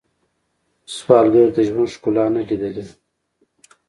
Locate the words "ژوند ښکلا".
1.67-2.25